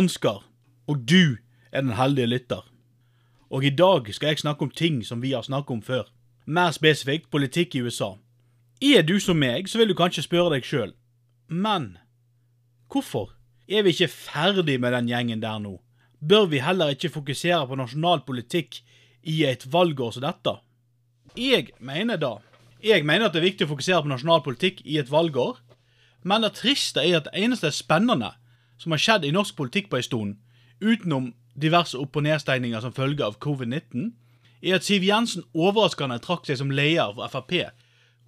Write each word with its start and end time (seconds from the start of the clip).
Ansgar, 0.00 0.44
og 0.88 1.02
du 1.08 1.36
er 1.72 1.82
den 1.84 1.92
heldige 1.98 2.26
lytter. 2.26 2.62
Og 3.50 3.64
i 3.64 3.70
dag 3.70 4.06
skal 4.14 4.32
jeg 4.32 4.40
snakke 4.40 4.64
om 4.64 4.70
ting 4.70 5.02
som 5.04 5.20
vi 5.20 5.34
har 5.34 5.44
snakket 5.44 5.74
om 5.74 5.82
før. 5.84 6.06
Mer 6.46 6.72
spesifikt 6.72 7.28
politikk 7.30 7.74
i 7.76 7.82
USA. 7.84 8.14
Er 8.80 9.04
du 9.04 9.18
som 9.20 9.36
meg, 9.36 9.68
så 9.68 9.76
vil 9.78 9.90
du 9.90 9.98
kanskje 9.98 10.24
spørre 10.24 10.54
deg 10.54 10.64
sjøl, 10.64 10.94
men 11.52 11.98
hvorfor 12.88 13.34
er 13.68 13.84
vi 13.84 13.92
ikke 13.92 14.08
ferdig 14.08 14.78
med 14.80 14.96
den 14.96 15.10
gjengen 15.10 15.44
der 15.44 15.60
nå? 15.60 15.76
Bør 16.20 16.48
vi 16.48 16.64
heller 16.64 16.94
ikke 16.94 17.12
fokusere 17.12 17.66
på 17.68 17.76
nasjonal 17.76 18.24
politikk 18.24 18.80
i 19.20 19.42
et 19.44 19.68
valgår 19.68 20.16
som 20.16 20.24
dette? 20.24 20.56
Jeg 21.36 21.74
mener 21.78 22.16
da. 22.16 22.38
Jeg 22.80 23.04
mener 23.04 23.28
at 23.28 23.36
det 23.36 23.42
er 23.42 23.50
viktig 23.50 23.68
å 23.68 23.74
fokusere 23.74 24.00
på 24.06 24.14
nasjonal 24.14 24.40
politikk 24.46 24.80
i 24.86 24.96
et 25.02 25.12
valgår, 25.12 25.60
men 26.24 26.46
det 26.46 26.56
triste 26.56 27.04
er 27.04 27.20
at 27.20 27.28
det 27.28 27.44
eneste 27.44 27.68
spennende 27.74 28.32
som 28.80 28.94
har 28.94 29.02
skjedd 29.02 29.26
i 29.28 29.34
norsk 29.34 29.56
politikk 29.58 29.90
på 29.90 30.00
en 30.00 30.06
stund, 30.06 30.36
utenom 30.80 31.34
diverse 31.60 31.98
opp- 32.00 32.16
og 32.16 32.24
nedstegninger 32.24 32.80
som 32.80 32.96
følge 32.96 33.26
av 33.26 33.36
covid-19, 33.44 34.12
er 34.62 34.76
at 34.76 34.84
Siv 34.84 35.04
Jensen 35.04 35.44
overraskende 35.54 36.20
trakk 36.24 36.48
seg 36.48 36.60
som 36.60 36.72
leder 36.72 37.12
for 37.16 37.28
Frp. 37.28 37.70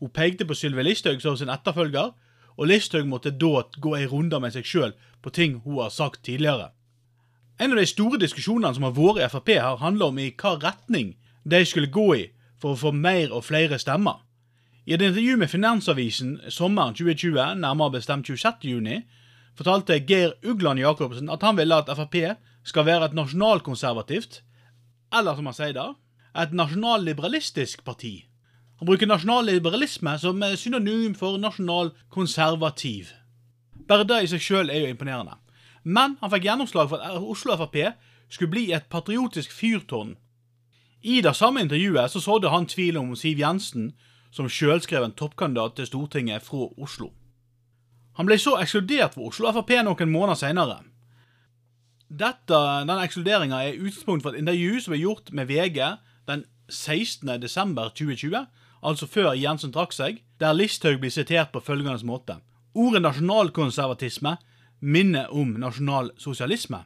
Hun 0.01 0.12
pekte 0.12 0.45
på 0.48 0.56
Sylvi 0.56 0.84
Listhaug 0.84 1.20
som 1.25 1.37
sin 1.37 1.52
etterfølger, 1.52 2.12
og 2.56 2.69
Listhaug 2.69 3.09
måtte 3.09 3.33
da 3.33 3.65
gå 3.80 3.95
ei 3.97 4.06
runde 4.09 4.41
med 4.41 4.52
seg 4.52 4.69
sjøl 4.69 4.92
på 5.25 5.33
ting 5.33 5.61
hun 5.65 5.80
har 5.80 5.92
sagt 5.95 6.25
tidligere. 6.25 6.73
En 7.61 7.73
av 7.73 7.78
de 7.78 7.87
store 7.87 8.19
diskusjonene 8.20 8.75
som 8.75 8.84
har 8.89 8.97
vært 8.97 9.23
i 9.23 9.30
Frp, 9.33 9.55
har 9.61 9.80
handla 9.80 10.11
om 10.11 10.19
i 10.19 10.33
hva 10.37 10.56
retning 10.61 11.14
de 11.45 11.64
skulle 11.64 11.92
gå 11.92 12.08
i 12.17 12.27
for 12.61 12.75
å 12.75 12.80
få 12.80 12.92
mer 12.92 13.33
og 13.33 13.45
flere 13.45 13.78
stemmer. 13.80 14.20
I 14.86 14.97
et 14.97 15.03
intervju 15.03 15.36
med 15.39 15.50
Finansavisen 15.50 16.41
sommeren 16.50 16.95
2020, 16.95 17.55
nærmere 17.62 17.98
bestemt 17.98 18.27
26. 18.27 19.03
fortalte 19.58 20.00
Geir 20.00 20.34
Ugland 20.45 20.81
Jacobsen 20.81 21.31
at 21.31 21.42
han 21.42 21.56
ville 21.56 21.77
at 21.77 21.91
Frp 21.92 22.17
skal 22.64 22.86
være 22.86 23.11
et 23.11 23.17
nasjonalkonservativt, 23.19 24.42
eller 25.12 25.36
som 25.36 25.48
han 25.50 25.56
sier 25.56 25.75
da, 25.77 25.89
et 26.39 26.53
nasjonalliberalistisk 26.56 27.84
parti. 27.84 28.14
Han 28.80 28.89
bruker 28.89 29.06
nasjonalliberalisme 29.06 30.17
som 30.19 30.42
synonym 30.56 31.14
for 31.14 31.39
nasjonalkonservativ. 31.39 33.12
Bare 33.89 34.06
det 34.08 34.23
i 34.25 34.30
seg 34.33 34.42
sjøl 34.42 34.70
er 34.70 34.83
jo 34.83 34.92
imponerende. 34.95 35.36
Men 35.84 36.17
han 36.20 36.30
fikk 36.33 36.47
gjennomslag 36.47 36.91
for 36.91 37.03
at 37.03 37.19
Oslo 37.19 37.56
Frp 37.58 37.95
skulle 38.33 38.50
bli 38.50 38.70
et 38.73 38.89
patriotisk 38.91 39.53
fyrtårn. 39.53 40.17
I 41.03 41.20
det 41.20 41.34
samme 41.36 41.61
intervjuet 41.61 42.11
så 42.11 42.23
sådde 42.23 42.50
han 42.50 42.67
tvil 42.67 42.97
om 42.97 43.17
Siv 43.19 43.39
Jensen 43.42 43.92
som 44.33 44.48
sjølskreven 44.48 45.12
toppkandidat 45.19 45.77
til 45.77 45.86
Stortinget 45.86 46.42
fra 46.47 46.69
Oslo. 46.78 47.11
Han 48.18 48.28
ble 48.28 48.36
så 48.41 48.58
ekskludert 48.60 49.14
fra 49.14 49.28
Oslo 49.28 49.52
Frp 49.52 49.74
noen 49.86 50.10
måneder 50.12 50.38
senere. 50.38 50.80
Dette, 52.12 52.58
denne 52.84 53.05
ekskluderinga 53.06 53.62
er 53.64 53.78
utgangspunkt 53.78 54.24
for 54.24 54.34
et 54.34 54.42
intervju 54.42 54.80
som 54.84 54.92
ble 54.92 55.00
gjort 55.00 55.32
med 55.32 55.48
VG 55.48 55.78
den 56.28 56.44
16.12.2020, 56.68 58.42
altså 58.83 59.08
før 59.08 59.33
Jensen 59.38 59.72
trakk 59.72 59.96
seg, 59.96 60.20
der 60.40 60.56
Listhaug 60.56 61.00
blir 61.00 61.12
sitert 61.14 61.52
på 61.55 61.62
følgende 61.64 62.05
måte. 62.05 62.38
Ordet 62.74 63.02
nasjonalkonservatisme 63.05 64.36
minner 64.80 65.33
om 65.33 65.56
nasjonalsosialisme. 65.60 66.83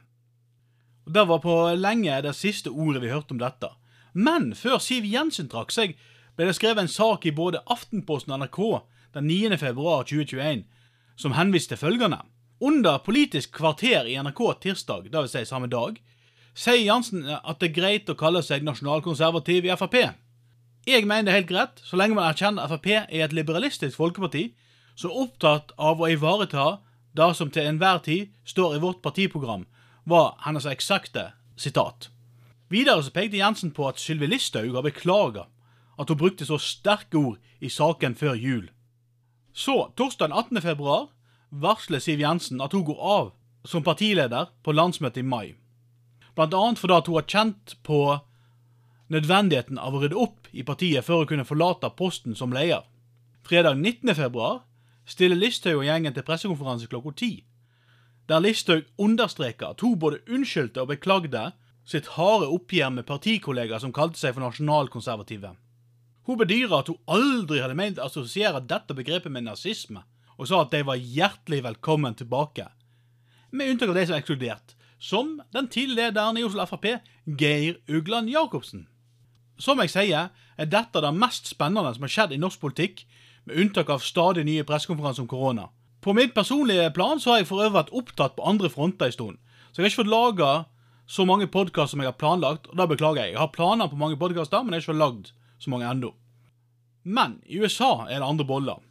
Det 1.07 1.23
var 1.27 1.39
på 1.43 1.55
lenge 1.75 2.21
det 2.23 2.35
siste 2.35 2.71
ordet 2.71 3.01
vi 3.03 3.11
hørte 3.11 3.35
om 3.35 3.39
dette. 3.41 3.69
Men 4.13 4.53
før 4.55 4.79
Siv 4.83 5.05
Jensen 5.07 5.47
trakk 5.51 5.71
seg, 5.71 5.95
ble 6.35 6.47
det 6.47 6.55
skrevet 6.57 6.83
en 6.83 6.91
sak 6.91 7.25
i 7.25 7.35
både 7.35 7.63
Aftenposten 7.67 8.33
og 8.35 8.43
NRK 8.43 8.59
den 9.15 9.27
9. 9.27 10.63
februar 11.17 11.17
2021 11.17 11.21
som 11.21 11.33
henviste 11.33 11.77
følgende. 11.77 12.21
Under 12.59 12.97
Politisk 12.97 13.51
kvarter 13.51 14.05
i 14.05 14.17
NRK 14.17 14.61
tirsdag, 14.61 15.09
dvs. 15.11 15.31
Si 15.31 15.45
samme 15.45 15.67
dag, 15.67 15.97
sier 16.55 16.85
Jansen 16.85 17.25
at 17.27 17.59
det 17.59 17.69
er 17.69 17.81
greit 17.81 18.09
å 18.09 18.17
kalle 18.17 18.41
seg 18.41 18.63
nasjonalkonservativ 18.63 19.65
i 19.65 19.75
Frp. 19.75 20.13
Jeg 20.87 21.05
mener 21.05 21.25
det 21.25 21.33
er 21.33 21.39
helt 21.41 21.49
greit, 21.49 21.81
så 21.83 21.97
lenge 21.97 22.15
man 22.15 22.29
erkjenner 22.29 22.67
Frp 22.67 22.87
er 22.87 23.25
et 23.25 23.33
liberalistisk 23.33 23.97
folkeparti 23.97 24.53
som 24.95 25.11
er 25.11 25.23
opptatt 25.23 25.73
av 25.77 26.01
å 26.01 26.09
ivareta 26.09 26.79
det 27.13 27.35
som 27.35 27.49
til 27.51 27.67
enhver 27.67 27.99
tid 28.05 28.31
står 28.45 28.77
i 28.77 28.81
vårt 28.81 29.01
partiprogram, 29.01 29.67
var 30.05 30.37
hennes 30.45 30.65
eksakte 30.65 31.33
sitat. 31.57 32.09
Videre 32.69 33.03
så 33.03 33.11
pekte 33.11 33.37
Jensen 33.37 33.71
på 33.71 33.87
at 33.87 33.99
Sylvi 33.99 34.27
Listhaug 34.27 34.73
har 34.73 34.85
beklaga 34.85 35.47
at 35.97 36.09
hun 36.09 36.17
brukte 36.17 36.45
så 36.45 36.57
sterke 36.57 37.17
ord 37.17 37.37
i 37.61 37.69
saken 37.69 38.15
før 38.15 38.35
jul. 38.37 38.67
Så, 39.57 39.91
torsdag 39.95 40.31
18. 40.31 40.61
februar, 40.61 41.07
varsler 41.49 41.99
Siv 41.99 42.19
Jensen 42.21 42.59
at 42.61 42.75
hun 42.77 42.83
går 42.85 42.99
av 43.01 43.31
som 43.65 43.81
partileder 43.81 44.51
på 44.61 44.75
landsmøtet 44.77 45.23
i 45.23 45.25
mai. 45.25 45.55
Blant 46.37 46.53
annet 46.53 46.77
fordi 46.77 46.99
hun 47.07 47.17
har 47.17 47.25
kjent 47.25 47.73
på 47.81 47.97
nødvendigheten 49.09 49.81
av 49.81 49.97
å 49.97 50.03
rydde 50.03 50.19
opp 50.27 50.51
i 50.53 50.61
partiet 50.67 51.07
før 51.09 51.23
hun 51.23 51.31
kunne 51.33 51.47
forlate 51.49 51.89
posten 51.97 52.37
som 52.37 52.53
leder. 52.53 52.85
Fredag 53.41 53.81
19. 53.81 54.13
februar 54.13 54.61
stiller 55.09 55.41
Listhaug 55.41 55.81
og 55.81 55.89
gjengen 55.89 56.13
til 56.13 56.29
pressekonferanse 56.29 56.93
klokka 56.93 57.17
ti, 57.17 57.33
der 58.29 58.45
Listhaug 58.45 58.85
understreker 59.01 59.73
at 59.73 59.81
hun 59.81 59.97
både 59.97 60.21
unnskyldte 60.29 60.85
og 60.85 60.93
beklagde 60.93 61.47
sitt 61.81 62.13
harde 62.13 62.45
oppgjør 62.53 62.93
med 62.99 63.09
partikollegaer 63.09 63.81
som 63.81 63.95
kalte 63.95 64.21
seg 64.21 64.37
for 64.37 64.45
nasjonalkonservative. 64.45 65.57
Hun 66.27 66.35
bedyrer 66.41 66.81
at 66.81 66.89
hun 66.91 66.99
aldri 67.07 67.61
hadde 67.63 67.77
ment 67.79 67.99
å 68.01 68.07
assosiere 68.09 68.59
dette 68.59 68.95
begrepet 68.95 69.31
med 69.31 69.45
nazisme, 69.45 70.01
og 70.35 70.49
sa 70.49 70.59
at 70.65 70.73
de 70.73 70.81
var 70.83 70.99
hjertelig 70.99 71.61
velkommen 71.63 72.17
tilbake, 72.19 72.67
med 73.55 73.71
unntak 73.71 73.93
av 73.93 73.95
de 73.95 74.03
som 74.09 74.17
er 74.17 74.19
ekskludert, 74.19 74.73
som 74.99 75.37
den 75.55 75.69
tidligere 75.71 76.11
lederen 76.11 76.39
i 76.41 76.43
Oslo 76.43 76.65
Frp, 76.67 76.89
Geir 77.39 77.79
Ugland 77.87 78.27
Jacobsen. 78.27 78.89
Som 79.57 79.79
jeg 79.79 79.93
sier, 79.93 80.27
er 80.59 80.69
dette 80.69 81.01
det 81.01 81.13
mest 81.15 81.47
spennende 81.47 81.95
som 81.95 82.03
har 82.03 82.11
skjedd 82.11 82.35
i 82.35 82.41
norsk 82.43 82.59
politikk, 82.59 83.05
med 83.47 83.63
unntak 83.63 83.89
av 83.93 84.03
stadig 84.03 84.43
nye 84.43 84.67
pressekonferanser 84.67 85.23
om 85.23 85.31
korona. 85.31 85.69
På 86.03 86.11
mitt 86.13 86.35
personlige 86.35 86.91
plan 86.91 87.23
så 87.23 87.33
har 87.33 87.41
jeg 87.41 87.47
for 87.47 87.63
øvrig 87.63 87.77
vært 87.79 87.95
opptatt 87.95 88.35
på 88.35 88.45
andre 88.51 88.69
fronter 88.73 89.07
en 89.07 89.15
stund, 89.15 89.39
så 89.71 89.79
jeg 89.79 89.87
har 89.87 89.93
ikke 89.93 90.03
fått 90.03 90.11
laga 90.11 90.51
så 91.07 91.23
mange 91.23 91.47
podkaster 91.47 91.95
som 91.95 92.03
jeg 92.03 92.11
har 92.11 92.19
planlagt, 92.19 92.67
og 92.67 92.75
da 92.75 92.83
beklager 92.89 93.23
jeg. 93.23 93.37
Jeg 93.37 93.39
har 93.45 93.55
planer 93.55 93.87
på 93.87 93.99
mange 93.99 94.19
podkaster, 94.19 94.59
men 94.59 94.75
jeg 94.75 94.81
har 94.81 94.89
ikke 94.89 94.91
fått 94.91 95.05
lagd 95.07 95.35
så 95.59 95.69
mange 95.69 95.89
ennå. 95.89 96.13
Men 97.03 97.39
i 97.45 97.59
USA 97.59 98.05
er 98.09 98.19
det 98.19 98.27
andre 98.27 98.45
boller. 98.45 98.83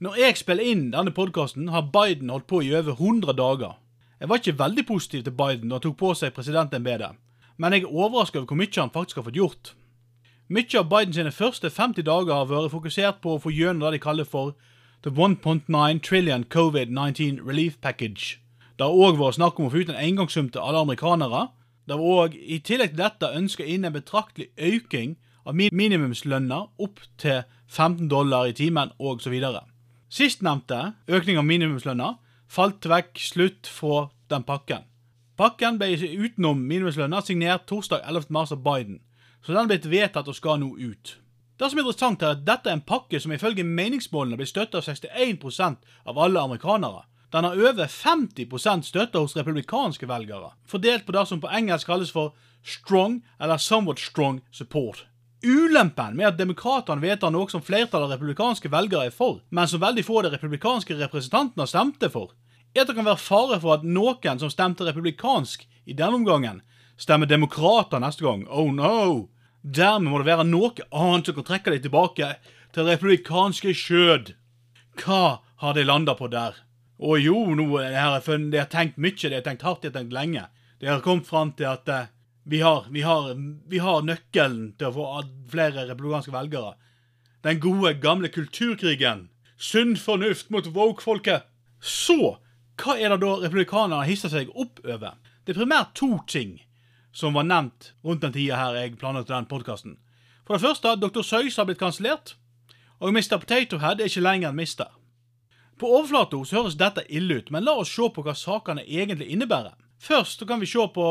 Når 0.00 0.16
jeg 0.18 0.36
spiller 0.40 0.66
inn 0.66 0.90
denne 0.92 1.12
podkasten, 1.14 1.68
har 1.68 1.90
Biden 1.92 2.30
holdt 2.32 2.48
på 2.50 2.62
i 2.64 2.74
over 2.74 2.96
100 2.96 3.36
dager. 3.38 3.78
Jeg 4.20 4.28
var 4.28 4.40
ikke 4.40 4.58
veldig 4.58 4.86
positiv 4.86 5.22
til 5.24 5.36
Biden 5.36 5.68
da 5.68 5.78
han 5.78 5.84
tok 5.84 5.96
på 6.00 6.12
seg 6.18 6.34
presidentembetet, 6.34 7.16
men 7.56 7.72
jeg 7.72 7.84
er 7.84 7.92
overrasket 7.92 8.40
over 8.40 8.50
hvor 8.50 8.60
mye 8.60 8.80
han 8.80 8.92
faktisk 8.94 9.20
har 9.20 9.26
fått 9.28 9.38
gjort. 9.38 9.74
Mye 10.48 10.78
av 10.80 10.88
Bidens 10.90 11.36
første 11.36 11.70
50 11.70 12.04
dager 12.04 12.34
har 12.34 12.48
vært 12.50 12.72
fokusert 12.72 13.20
på 13.24 13.36
å 13.36 13.40
få 13.40 13.52
gjennom 13.54 13.86
det 13.86 13.96
de 13.96 14.02
kaller 14.04 14.28
for 14.28 14.52
The 15.04 15.10
1.9 15.10 16.00
Trillion 16.00 16.44
COVID-19 16.44 17.40
Relief 17.46 17.78
Package. 17.80 18.38
Det 18.76 18.84
har 18.84 18.92
òg 18.92 19.18
vært 19.20 19.38
snakk 19.38 19.60
om 19.60 19.68
å 19.68 19.72
få 19.72 19.84
ut 19.84 19.92
en 19.92 20.00
engangssum 20.00 20.50
til 20.50 20.60
alle 20.60 20.82
amerikanere. 20.84 21.46
Det 21.88 21.96
var 22.00 22.24
òg, 22.24 22.36
i 22.36 22.58
tillegg 22.58 22.94
til 22.94 23.02
dette, 23.02 23.30
ønska 23.40 23.64
inn 23.64 23.84
en 23.84 23.94
betraktelig 23.94 24.50
økning 24.56 25.16
av 25.44 25.56
minimumslønna 25.56 26.60
opp 26.80 27.00
til 27.20 27.42
15 27.68 28.08
dollar 28.08 28.48
i 28.48 28.56
timen 28.56 28.92
osv. 28.98 29.34
Sistnevnte, 30.08 30.94
økning 31.08 31.40
av 31.40 31.46
minimumslønna, 31.48 32.14
falt 32.48 32.86
vekk 32.86 33.18
slutt 33.20 33.70
fra 33.70 34.08
den 34.30 34.44
pakken. 34.46 34.84
Pakken 35.36 35.80
ble 35.80 35.96
utenom 35.98 36.60
minimumslønna 36.68 37.20
signert 37.26 37.66
torsdag 37.66 38.04
11. 38.06 38.30
mars 38.30 38.52
av 38.54 38.62
Biden, 38.62 39.00
så 39.42 39.52
den 39.52 39.64
er 39.64 39.72
blitt 39.72 39.90
vedtatt 39.90 40.30
og 40.30 40.36
skal 40.38 40.60
nå 40.62 40.74
ut. 40.78 41.16
Det 41.58 41.70
som 41.70 41.78
er 41.78 41.84
interessant 41.84 42.22
er 42.22 42.34
at 42.34 42.46
Dette 42.46 42.70
er 42.70 42.78
en 42.78 42.86
pakke 42.86 43.18
som 43.22 43.32
ifølge 43.34 43.66
meningsmålene 43.66 44.38
blir 44.38 44.48
støttet 44.50 44.80
av 44.80 44.86
61% 44.86 45.90
av 46.10 46.18
alle 46.18 46.42
amerikanere. 46.42 47.04
Den 47.34 47.46
har 47.46 47.58
over 47.58 47.90
50% 47.90 48.86
støtte 48.86 49.18
hos 49.18 49.36
republikanske 49.36 50.06
velgere, 50.06 50.52
fordelt 50.66 51.06
på 51.06 51.14
det 51.14 51.26
som 51.26 51.40
på 51.42 51.50
engelsk 51.50 51.86
kalles 51.90 52.12
for 52.14 52.34
strong 52.62 53.22
eller 53.40 53.58
somewhat 53.58 53.98
strong 53.98 54.40
support. 54.52 55.06
Ulempen 55.44 56.16
med 56.16 56.30
at 56.30 56.38
demokratene 56.38 57.02
vedtar 57.02 57.32
noe 57.34 57.50
som 57.52 57.62
flertallet 57.62 58.08
av 58.08 58.14
republikanske 58.16 58.70
velgere 58.72 59.10
er 59.10 59.14
for, 59.14 59.42
men 59.50 59.68
som 59.68 59.82
veldig 59.82 60.04
få 60.06 60.18
av 60.20 60.26
de 60.26 60.32
republikanske 60.36 60.96
representantene 60.98 61.66
stemte 61.68 62.10
for, 62.12 62.32
er 62.74 62.82
at 62.82 62.90
det 62.90 62.96
kan 62.96 63.06
være 63.06 63.22
fare 63.22 63.60
for 63.62 63.76
at 63.76 63.84
noen 63.86 64.40
som 64.40 64.50
stemte 64.52 64.86
republikansk 64.86 65.66
i 65.84 65.94
denne 65.94 66.18
omgangen, 66.18 66.62
stemmer 66.96 67.28
demokrater 67.30 68.00
neste 68.02 68.24
gang. 68.24 68.46
Oh 68.48 68.72
no! 68.72 69.28
Dermed 69.64 70.10
må 70.10 70.20
det 70.20 70.28
være 70.28 70.48
noe 70.48 70.72
annet 70.92 71.28
som 71.28 71.36
kan 71.38 71.48
trekke 71.48 71.72
dem 71.72 71.84
tilbake 71.86 72.34
til 72.74 72.88
republikanske 72.88 73.72
skjød. 73.78 74.34
Hva 75.00 75.40
har 75.62 75.76
de 75.76 75.84
landa 75.86 76.16
på 76.18 76.28
der? 76.32 76.58
Å 76.98 77.16
jo, 77.18 77.38
nå 77.56 77.68
har 77.80 78.20
jeg, 78.20 78.66
tenkt 78.70 79.00
mye, 79.00 79.16
de 79.16 79.38
har 79.38 79.46
tenkt 79.46 79.64
hardt, 79.66 79.82
de 79.82 79.90
har 79.90 79.96
tenkt 79.96 80.14
lenge. 80.14 80.44
De 80.80 80.90
har 80.90 81.02
kommet 81.04 81.26
fram 81.26 81.52
til 81.56 81.70
at 81.70 81.88
uh, 81.90 82.10
vi, 82.44 82.60
har, 82.60 82.86
vi, 82.90 83.02
har, 83.02 83.34
vi, 83.68 83.78
har, 83.78 84.02
nøkkelen 84.04 84.74
til 84.78 84.90
å 84.90 84.94
få 84.94 85.06
flere 85.52 85.86
republikanske 85.88 86.32
velgere. 86.32 86.74
Den 87.44 87.60
gode, 87.60 87.94
gamle 88.00 88.28
kulturkrigen. 88.28 89.28
Sunn 89.56 89.96
fornuft 89.96 90.50
mot 90.52 90.68
woke-folket. 90.74 91.48
Så 91.80 92.38
Hva 92.80 92.96
er 92.98 93.12
det 93.12 93.20
da 93.22 93.36
republikanerne 93.38 94.06
hisser 94.08 94.32
seg 94.32 94.48
opp 94.58 94.80
over? 94.82 95.14
Det 95.44 95.54
er 95.54 95.60
primært 95.60 95.92
to 95.94 96.16
ting 96.26 96.56
som 97.14 97.36
var 97.38 97.46
nevnt 97.46 97.92
rundt 98.02 98.24
den 98.24 98.34
tida 98.34 98.58
her 98.58 98.74
jeg 98.74 98.96
planla 98.98 99.22
den 99.28 99.46
podkasten. 99.46 99.94
For 100.42 100.56
det 100.56 100.64
første, 100.64 100.96
Dr. 100.98 101.22
Søys 101.22 101.56
har 101.56 101.68
blitt 101.68 101.78
kansellert, 101.78 102.34
og 102.98 103.14
Mr. 103.14 103.38
Potatohead 103.38 104.02
er 104.02 104.10
ikke 104.10 104.24
lenger 104.24 104.50
en 104.50 104.58
mister. 104.58 104.90
På 105.78 105.92
overflata 106.00 106.42
høres 106.50 106.76
dette 106.78 107.06
ille 107.08 107.38
ut, 107.38 107.50
men 107.54 107.64
la 107.64 107.76
oss 107.78 107.94
se 107.94 108.08
på 108.10 108.22
hva 108.26 108.34
sakene 108.34 108.82
egentlig 108.82 109.30
innebærer. 109.30 109.74
Først 110.02 110.42
kan 110.46 110.60
vi 110.60 110.66
se 110.66 110.82
på 110.94 111.06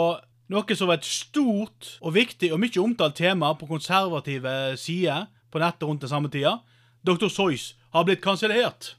noe 0.54 0.78
som 0.78 0.90
var 0.90 1.02
et 1.02 1.08
stort 1.08 1.96
og 2.02 2.16
viktig 2.16 2.52
og 2.54 2.62
mye 2.62 2.82
omtalt 2.82 3.18
tema 3.18 3.54
på 3.58 3.70
konservative 3.70 4.78
sider 4.80 5.28
på 5.52 5.62
nettet 5.62 5.88
rundt 5.88 6.06
den 6.06 6.12
samme 6.12 6.30
tida. 6.34 6.60
Dr. 7.06 7.28
Soyce 7.28 7.76
har 7.94 8.06
blitt 8.08 8.24
kansellert. 8.24 8.96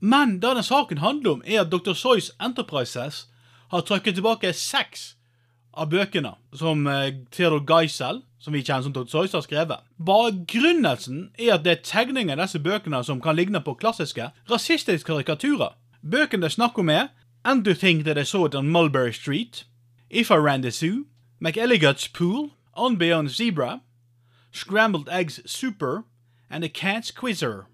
Men 0.00 0.40
det 0.40 0.54
den 0.56 0.66
saken 0.66 0.98
handler 0.98 1.36
om, 1.36 1.42
er 1.46 1.62
at 1.62 1.70
Dr. 1.70 1.92
Soyce 1.92 2.32
Enterprises 2.42 3.28
har 3.70 3.84
trukket 3.86 4.14
tilbake 4.18 4.52
seks 4.52 5.12
av 5.72 5.88
bøkene 5.92 6.34
som 6.58 6.86
eh, 6.90 7.14
Theodor 7.32 7.62
Geisel, 7.68 8.20
som 8.42 8.52
vi 8.52 8.64
kjenner 8.64 8.88
som 8.88 8.94
Dr. 8.96 9.08
Soyce, 9.08 9.36
har 9.36 9.44
skrevet. 9.46 9.84
Begrunnelsen 9.96 11.30
er 11.38 11.54
at 11.54 11.64
det 11.64 11.76
er 11.76 11.84
tegninger 11.86 12.34
i 12.34 12.42
disse 12.42 12.60
bøkene 12.60 13.04
som 13.06 13.22
kan 13.22 13.38
ligne 13.38 13.62
på 13.62 13.76
klassiske 13.78 14.32
rasistiske 14.50 15.06
karikaturer. 15.06 15.76
Bøkene 16.02 16.42
det 16.42 16.50
er 16.50 16.58
snakk 16.58 16.78
om, 16.82 16.90
er 16.90 17.12
And 17.44 17.64
to 17.64 17.74
think 17.74 18.04
that 18.04 18.18
I 18.18 18.24
saw 18.24 18.46
it 18.46 18.54
on 18.54 18.70
Mulberry 18.70 19.12
Street, 19.12 19.64
If 20.12 20.30
I 20.30 20.36
Ran 20.36 20.60
the 20.60 20.70
Zoo, 20.70 21.06
McElligot's 21.40 22.06
Pool, 22.06 22.50
On 22.74 22.96
Beyond 22.96 23.30
Zebra, 23.30 23.80
Scrambled 24.50 25.08
Eggs 25.08 25.40
Super 25.46 26.04
and 26.50 26.62
A 26.62 26.68
Cat's 26.68 27.10
Quizzer. 27.10 27.64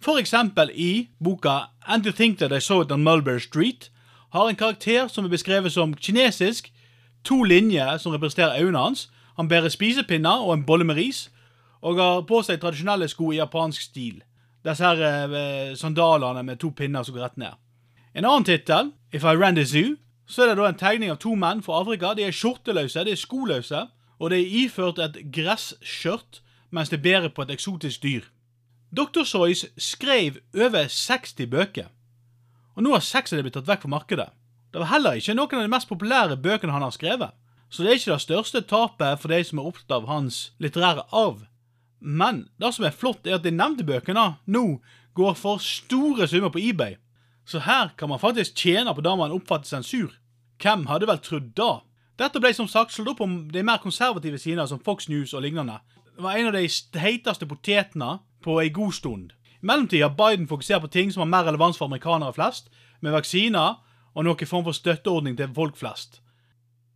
For 0.00 0.18
eksempel 0.18 0.68
i 0.74 1.10
boka 1.22 1.68
And 1.86 2.02
to 2.02 2.10
Think 2.10 2.38
That 2.38 2.52
I 2.52 2.58
Saw 2.58 2.80
It 2.80 2.90
On 2.90 3.04
Mulberry 3.04 3.38
Street 3.38 3.90
har 4.32 4.48
en 4.48 4.56
karakter 4.56 5.06
som 5.08 5.24
er 5.24 5.28
beskrevet 5.28 5.72
som 5.72 5.94
kinesisk, 5.94 6.72
to 7.24 7.42
linjer 7.42 7.98
som 7.98 8.12
representerer 8.12 8.58
øynene 8.60 8.78
hans, 8.78 9.10
han 9.36 9.48
bærer 9.48 9.68
spisepinner 9.68 10.42
og 10.42 10.54
en 10.54 10.66
bolle 10.66 10.84
med 10.84 10.94
ris, 10.94 11.30
og 11.82 11.96
har 11.96 12.20
på 12.26 12.42
seg 12.42 12.60
tradisjonelle 12.60 13.08
sko 13.08 13.30
i 13.30 13.38
japansk 13.38 13.82
stil. 13.82 14.24
Disse 14.64 14.84
her 14.84 15.30
eh, 15.30 15.76
sandalene 15.76 16.42
med 16.42 16.58
to 16.58 16.70
pinner 16.70 17.02
som 17.02 17.14
går 17.14 17.22
rett 17.22 17.38
ned. 17.38 17.54
En 18.14 18.24
annen 18.24 18.44
tittel, 18.44 18.90
If 19.12 19.22
I 19.22 19.36
Ran 19.36 19.54
the 19.54 19.64
Zoo, 19.64 19.96
så 20.26 20.42
er 20.42 20.52
det 20.52 20.58
da 20.58 20.70
en 20.70 20.78
tegning 20.78 21.12
av 21.12 21.20
to 21.22 21.34
menn 21.38 21.62
fra 21.62 21.80
Afrika. 21.80 22.14
De 22.14 22.26
er 22.26 22.34
skjorteløse, 22.34 23.04
de 23.06 23.14
er 23.14 23.20
skoløse, 23.20 23.86
og 24.18 24.32
de 24.32 24.40
er 24.40 24.54
iført 24.64 24.98
et 25.02 25.20
gresskjørt 25.32 26.40
mens 26.74 26.90
de 26.90 26.98
bærer 26.98 27.30
på 27.32 27.44
et 27.44 27.52
eksotisk 27.54 28.02
dyr. 28.02 28.26
Dr. 28.96 29.22
Soys 29.24 29.64
skrev 29.78 30.40
over 30.54 30.88
60 30.88 31.46
bøker, 31.50 31.88
og 32.74 32.84
nå 32.84 32.92
har 32.92 33.04
seks 33.04 33.32
av 33.32 33.38
dem 33.38 33.46
blitt 33.46 33.56
tatt 33.56 33.68
vekk 33.68 33.86
fra 33.86 33.92
markedet. 33.92 34.28
Det 34.72 34.82
var 34.82 34.90
heller 34.92 35.18
ikke 35.18 35.34
noen 35.36 35.58
av 35.58 35.64
de 35.64 35.72
mest 35.72 35.88
populære 35.88 36.38
bøkene 36.42 36.74
han 36.74 36.84
har 36.84 36.94
skrevet, 36.94 37.34
så 37.70 37.82
det 37.82 37.90
er 37.90 38.00
ikke 38.00 38.12
det 38.12 38.24
største 38.26 38.62
tapet 38.68 39.22
for 39.22 39.32
de 39.32 39.40
som 39.46 39.60
er 39.60 39.68
opptatt 39.70 39.94
av 39.96 40.10
hans 40.10 40.40
litterære 40.62 41.06
arv. 41.10 41.46
Men 42.00 42.44
det 42.60 42.74
som 42.76 42.86
er 42.86 42.94
flott, 42.94 43.26
er 43.26 43.38
at 43.38 43.46
de 43.46 43.54
nevnte 43.54 43.86
bøkene 43.86 44.36
nå 44.46 44.66
går 45.16 45.34
for 45.38 45.62
store 45.62 46.28
summer 46.28 46.52
på 46.52 46.60
eBay. 46.62 46.98
Så 47.46 47.62
her 47.62 47.92
kan 47.96 48.10
man 48.10 48.18
faktisk 48.18 48.58
tjene 48.58 48.94
på 48.94 49.04
det 49.06 49.12
man 49.18 49.34
oppfatter 49.34 49.68
sensur. 49.68 50.10
Hvem 50.62 50.86
hadde 50.90 51.06
vel 51.06 51.20
trodd 51.22 51.52
da? 51.54 51.80
Dette 52.18 52.40
ble 52.40 52.50
som 52.56 52.68
sagt 52.68 52.94
slått 52.94 53.12
opp 53.12 53.20
om 53.22 53.36
de 53.52 53.62
mer 53.62 53.78
konservative 53.78 54.40
sidene 54.40 54.66
som 54.66 54.80
Fox 54.82 55.06
News 55.08 55.34
og 55.36 55.44
lignende. 55.44 55.78
Det 56.16 56.24
var 56.24 56.38
en 56.38 56.48
av 56.48 56.56
de 56.56 56.64
heiteste 56.98 57.46
potetene 57.46 58.18
på 58.42 58.56
ei 58.62 58.70
god 58.74 58.94
stund. 58.96 59.34
I 59.60 59.68
mellomtida 59.68 60.08
har 60.08 60.16
Biden 60.16 60.48
fokusert 60.48 60.82
på 60.82 60.92
ting 60.92 61.12
som 61.12 61.22
har 61.22 61.30
mer 61.30 61.46
relevans 61.46 61.78
for 61.78 61.86
amerikanere 61.86 62.32
flest, 62.32 62.70
med 63.00 63.12
vaksiner 63.12 63.76
og 64.16 64.24
noen 64.24 64.48
form 64.48 64.64
for 64.64 64.76
støtteordning 64.76 65.36
til 65.36 65.52
folk 65.54 65.76
flest. 65.76 66.22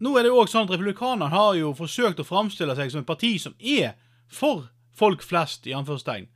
Nå 0.01 0.17
er 0.17 0.25
det 0.25 0.33
også 0.33 0.57
sånn 0.57 0.67
at 0.67 0.75
Republikanerne 0.75 1.29
har 1.29 1.55
jo 1.59 1.75
forsøkt 1.77 2.23
å 2.23 2.27
framstille 2.27 2.75
seg 2.75 2.91
som 2.91 3.03
et 3.03 3.09
parti 3.09 3.35
som 3.39 3.55
er 3.61 3.93
for 4.27 4.71
folk 4.97 5.23
flest, 5.23 5.69
i 5.69 5.77
anførstegn. 5.77 6.27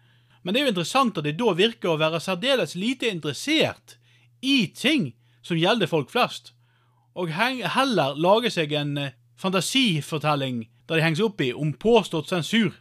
Men 0.44 0.52
det 0.52 0.60
er 0.60 0.66
jo 0.66 0.74
interessant 0.74 1.18
at 1.18 1.24
de 1.24 1.32
da 1.32 1.54
virker 1.56 1.94
å 1.94 2.00
være 2.00 2.20
særdeles 2.20 2.76
lite 2.76 3.08
interessert 3.08 3.96
i 4.44 4.66
ting 4.76 5.12
som 5.44 5.58
gjelder 5.58 5.90
folk 5.90 6.12
flest, 6.12 6.52
og 7.14 7.30
heller 7.32 8.16
lage 8.18 8.50
seg 8.50 8.72
en 8.74 8.96
eh, 8.98 9.14
fantasifortelling 9.38 10.64
der 10.88 10.98
de 10.98 11.04
henges 11.04 11.22
opp 11.24 11.40
i 11.40 11.52
om 11.54 11.72
påstått 11.80 12.28
sensur. 12.32 12.74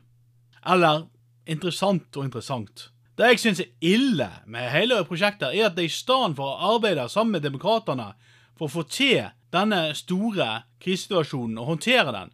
Eller 0.66 1.06
interessant 1.50 2.18
og 2.18 2.26
interessant. 2.26 2.90
Det 3.18 3.30
jeg 3.30 3.42
syns 3.44 3.62
er 3.62 3.94
ille 3.94 4.30
med 4.50 4.72
hele 4.74 5.04
prosjektet, 5.06 5.54
er 5.54 5.70
at 5.70 5.78
de 5.78 5.86
i 5.86 5.92
stedet 5.92 6.34
for 6.38 6.50
å 6.50 6.74
arbeide 6.76 7.06
sammen 7.12 7.38
med 7.38 7.46
demokratene 7.46 8.14
for 8.58 8.68
å 8.68 8.74
få 8.80 8.86
til 8.90 9.28
denne 9.54 9.92
store 9.94 10.64
krisesituasjonen 10.82 11.60
og 11.62 11.76
håndtere 11.76 12.14
den, 12.16 12.32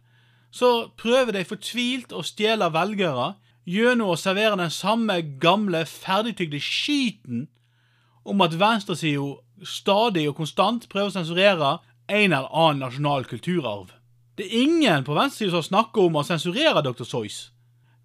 så 0.50 0.88
prøver 0.98 1.36
de 1.36 1.46
fortvilt 1.46 2.14
å 2.16 2.24
stjele 2.26 2.70
velgere 2.72 3.34
gjennom 3.68 4.14
å 4.14 4.18
servere 4.18 4.56
den 4.58 4.72
samme 4.72 5.20
gamle, 5.42 5.84
ferdigtygde 5.86 6.62
skiten 6.64 7.44
om 8.24 8.42
at 8.44 8.56
venstresida 8.60 9.36
stadig 9.66 10.26
og 10.28 10.36
konstant 10.40 10.88
prøver 10.90 11.10
å 11.10 11.14
sensurere 11.14 11.70
en 12.10 12.32
eller 12.32 12.50
annen 12.50 12.84
nasjonal 12.84 13.26
kulturarv. 13.28 13.92
Det 14.38 14.46
er 14.46 14.62
ingen 14.64 15.04
på 15.04 15.16
venstresida 15.16 15.58
som 15.58 15.66
snakker 15.68 16.08
om 16.08 16.20
å 16.20 16.26
sensurere 16.26 16.82
Dr. 16.84 17.04
Soys. 17.04 17.50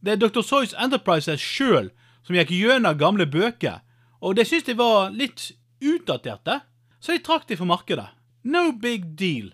Det 0.04 0.16
er 0.16 0.22
Dr. 0.22 0.44
Soys 0.46 0.76
Enterprises 0.78 1.42
sjøl 1.42 1.92
som 2.26 2.36
gikk 2.36 2.54
gjennom 2.54 2.98
gamle 3.00 3.28
bøker, 3.30 3.82
og 4.22 4.36
de 4.38 4.46
syntes 4.46 4.72
de 4.72 4.78
var 4.80 5.14
litt 5.14 5.52
utdaterte, 5.84 6.60
så 7.00 7.14
de 7.14 7.24
trakk 7.24 7.48
de 7.50 7.58
fra 7.60 7.68
markedet. 7.70 8.08
No 8.46 8.72
big 8.72 9.14
deal. 9.18 9.52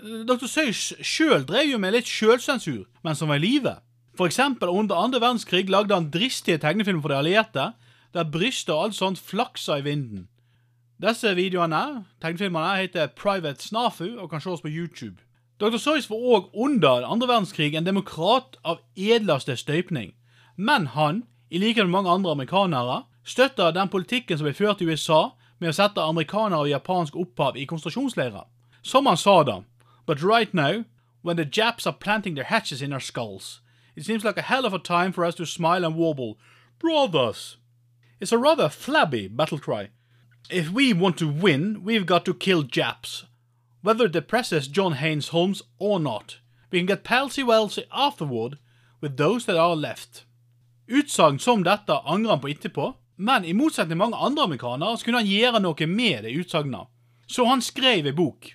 Dr. 0.00 0.46
Soys 0.50 0.92
sjøl 1.00 1.46
drev 1.48 1.70
jo 1.72 1.80
med 1.80 1.94
litt 1.96 2.10
sjølsensur 2.10 2.84
mens 3.06 3.22
han 3.22 3.30
var 3.30 3.40
i 3.40 3.44
live. 3.44 3.74
Eksempel 4.20 4.70
under 4.70 5.00
andre 5.00 5.20
verdenskrig 5.22 5.70
lagde 5.72 5.96
han 5.96 6.10
dristige 6.14 6.60
tegnefilmer 6.62 7.02
for 7.02 7.14
de 7.14 7.18
allierte, 7.18 7.64
der 8.14 8.24
brystet 8.24 8.74
og 8.74 8.84
alt 8.84 8.94
sånt 8.94 9.18
flakser 9.18 9.82
i 9.82 9.84
vinden. 9.84 10.28
Disse 11.02 11.34
videoene, 11.34 12.04
tegnefilmene, 12.22 12.76
heter 12.78 13.06
Private 13.06 13.62
Snafu 13.62 14.16
og 14.18 14.30
kan 14.30 14.40
ses 14.40 14.62
på 14.62 14.70
YouTube. 14.70 15.16
Dr. 15.60 15.76
Soyce 15.78 16.10
var 16.10 16.16
òg 16.16 16.50
under 16.54 17.06
andre 17.06 17.28
verdenskrig 17.28 17.74
en 17.74 17.86
demokrat 17.86 18.56
av 18.64 18.80
edleste 18.96 19.56
støypning, 19.56 20.14
men 20.56 20.86
han, 20.94 21.24
i 21.50 21.58
likhet 21.58 21.86
med 21.86 21.92
mange 21.92 22.10
andre 22.10 22.30
amerikanere, 22.30 23.02
støtta 23.24 23.70
den 23.70 23.88
politikken 23.88 24.38
som 24.38 24.46
ble 24.46 24.54
ført 24.54 24.82
i 24.82 24.88
USA 24.90 25.34
med 25.58 25.70
å 25.70 25.76
sette 25.76 26.02
amerikanere 26.02 26.66
og 26.66 26.70
japansk 26.70 27.16
opphav 27.16 27.56
i 27.56 27.66
konsentrasjonsleirer. 27.66 28.46
Som 28.82 29.06
han 29.06 29.16
sa 29.16 29.42
da, 29.42 29.60
but 30.06 30.22
right 30.22 30.54
now, 30.54 30.84
when 31.22 31.36
the 31.36 31.44
Japs 31.44 31.86
are 31.86 31.96
planting 31.96 32.34
their 32.34 32.50
hatches 32.50 32.82
in 32.82 32.92
our 32.92 33.00
skulls, 33.00 33.60
it 33.96 34.04
seems 34.04 34.24
like 34.24 34.36
a 34.36 34.42
hell 34.42 34.66
of 34.66 34.74
a 34.74 34.78
time 34.78 35.12
for 35.12 35.24
us 35.24 35.34
to 35.36 35.46
smile 35.46 35.84
and 35.84 35.96
warble, 35.96 36.36
brothers. 36.78 37.56
It's 38.24 38.32
a 38.32 38.38
rather 38.38 38.70
flabby 38.70 39.28
battle 39.28 39.58
cry. 39.58 39.90
If 40.48 40.70
we 40.70 40.94
want 40.94 41.18
to 41.18 41.28
win, 41.28 41.84
we've 41.84 42.06
got 42.06 42.24
to 42.24 42.32
kill 42.32 42.62
Japs. 42.62 43.26
Whether 43.82 44.06
it 44.06 44.12
depresses 44.12 44.66
John 44.66 44.94
Haynes 44.94 45.28
Holmes 45.28 45.60
or 45.78 46.00
not, 46.00 46.38
we 46.70 46.78
can 46.78 46.86
get 46.86 47.04
palsy-wellsy 47.04 47.84
afterward 47.92 48.56
with 49.02 49.18
those 49.18 49.44
that 49.44 49.58
are 49.58 49.76
left. 49.76 50.24
Utsagn 50.88 51.38
som 51.38 51.64
dette 51.64 52.00
angrer 52.06 52.30
han 52.30 52.40
på 52.40 52.48
etterpå, 52.48 52.94
men 53.18 53.44
i 53.44 53.52
motsetning 53.52 53.92
til 53.92 54.00
mange 54.00 54.16
andre 54.16 54.44
amerikanere 54.48 54.96
så 54.96 55.04
kunne 55.04 55.20
han 55.20 55.28
gjøre 55.28 55.60
noe 55.60 55.86
med 55.86 56.24
de 56.24 56.32
utsagnene. 56.40 56.86
Så 57.28 57.44
han 57.44 57.60
skrev 57.60 58.08
ei 58.08 58.16
bok. 58.16 58.54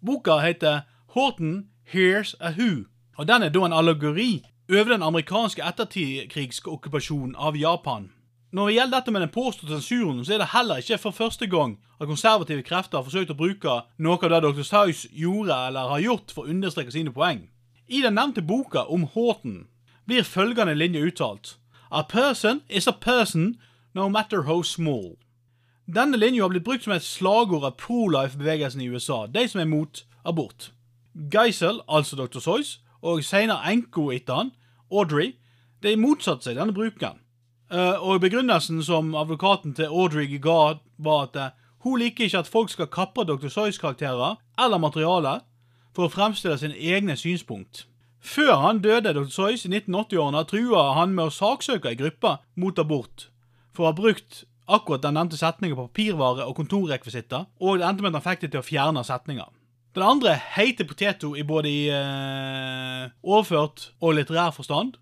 Boka 0.00 0.38
heter 0.44 0.86
Horton 1.16 1.72
Here's 1.92 2.36
a 2.38 2.52
Who, 2.54 2.86
og 3.16 3.26
den 3.26 3.42
er 3.42 3.50
da 3.50 3.66
en 3.66 3.74
allegori 3.74 4.44
over 4.70 4.94
den 4.94 5.02
amerikanske 5.02 5.66
etterkrigske 5.66 6.70
okkupasjonen 6.70 7.34
av 7.34 7.58
Japan. 7.58 8.12
Når 8.50 8.66
det 8.66 8.74
gjelder 8.74 8.96
dette 8.96 9.12
med 9.12 9.20
den 9.20 9.32
påståtte 9.32 9.76
sensuren, 9.76 10.24
så 10.24 10.34
er 10.34 10.38
det 10.40 10.52
heller 10.54 10.80
ikke 10.80 10.98
for 11.02 11.12
første 11.12 11.46
gang 11.46 11.76
at 12.00 12.08
konservative 12.08 12.62
krefter 12.64 12.98
har 12.98 13.04
forsøkt 13.04 13.34
å 13.34 13.36
bruke 13.36 13.74
noe 14.00 14.16
av 14.24 14.32
det 14.32 14.40
Dr. 14.46 14.64
Saus 14.64 15.04
gjorde 15.12 15.52
eller 15.68 15.92
har 15.92 16.00
gjort 16.00 16.32
for 16.32 16.46
å 16.46 16.54
understreke 16.54 16.94
sine 16.94 17.12
poeng. 17.12 17.50
I 17.88 18.00
den 18.04 18.16
nevnte 18.16 18.40
boka 18.40 18.86
om 18.88 19.04
Horton 19.12 19.66
blir 20.08 20.24
følgende 20.24 20.76
linje 20.76 21.04
uttalt 21.04 21.56
A 21.90 22.02
person 22.02 22.62
is 22.68 22.88
a 22.88 22.92
person 22.92 23.56
no 23.94 24.08
matter 24.08 24.42
how 24.42 24.62
small. 24.62 25.16
Denne 25.86 26.16
linja 26.16 26.44
har 26.44 26.52
blitt 26.52 26.64
brukt 26.64 26.84
som 26.84 26.92
et 26.92 27.04
slagord 27.04 27.64
av 27.64 27.76
pro-life-bevegelsen 27.80 28.80
i 28.84 28.88
USA, 28.88 29.26
de 29.26 29.46
som 29.48 29.60
er 29.60 29.68
mot 29.68 30.04
abort. 30.24 30.72
Geisel, 31.32 31.80
altså 31.88 32.16
Dr. 32.16 32.40
Soyce, 32.44 32.80
og 33.00 33.24
senere 33.24 33.64
enka 33.72 34.10
etter 34.12 34.36
han, 34.36 34.52
Audrey, 34.92 35.34
de 35.82 35.96
motsatte 35.96 36.44
seg 36.44 36.60
denne 36.60 36.76
bruken. 36.76 37.16
Uh, 37.68 38.00
og 38.00 38.20
Begrunnelsen 38.20 38.82
som 38.82 39.14
advokaten 39.14 39.74
til 39.76 39.92
Audrey 39.92 40.38
ga, 40.40 40.78
var 40.98 41.28
at 41.28 41.36
uh, 41.36 41.50
hun 41.84 42.00
liker 42.00 42.24
ikke 42.24 42.40
at 42.40 42.48
folk 42.48 42.70
skal 42.72 42.88
kappe 42.88 43.26
Dr. 43.28 43.48
Soys 43.52 43.78
karakterer 43.78 44.38
eller 44.58 44.80
materiale 44.80 45.40
for 45.94 46.08
å 46.08 46.12
fremstille 46.12 46.56
sine 46.58 46.78
egne 46.78 47.16
synspunkt. 47.16 47.84
Før 48.24 48.56
han 48.64 48.80
døde, 48.82 49.12
Dr. 49.14 49.30
Soys, 49.30 49.64
i 49.64 49.70
1980-årene, 49.70 50.44
trua 50.48 50.94
han 50.98 51.12
med 51.14 51.28
å 51.28 51.34
saksøke 51.34 51.92
ei 51.92 51.98
gruppe 51.98 52.38
mot 52.56 52.78
abort 52.80 53.28
for 53.76 53.86
å 53.86 53.92
ha 53.92 53.96
brukt 53.96 54.42
akkurat 54.68 55.04
den 55.04 55.14
nevnte 55.16 55.38
setningen 55.38 55.78
på 55.78 55.86
papirvare 55.86 56.48
og 56.48 56.56
kontorrekvisitter, 56.58 57.46
og 57.62 57.78
det 57.78 57.86
endte 57.86 58.04
med 58.04 58.10
at 58.12 58.18
han 58.18 58.26
fikk 58.26 58.42
det 58.42 58.50
til 58.52 58.62
å 58.62 58.66
fjerne 58.66 59.04
setninger. 59.06 59.52
Den 59.96 60.04
andre 60.04 60.34
heite 60.56 60.84
poteto 60.86 61.32
i 61.38 61.44
både 61.46 61.70
i 61.70 61.84
eh, 61.94 63.06
overført 63.24 63.92
og 64.02 64.18
litterær 64.18 64.52
forstand 64.56 64.98